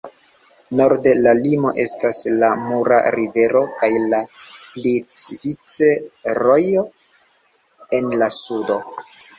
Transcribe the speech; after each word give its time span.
Norde, 0.77 1.11
la 1.25 1.33
limo 1.41 1.73
estas 1.83 2.21
la 2.45 2.49
Mura 2.63 2.99
Rivero 3.17 3.63
kaj 3.83 3.91
la 4.15 4.23
Plitvice-Rojo 4.79 6.89
en 8.01 8.11
la 8.25 8.31
sudo. 8.43 8.83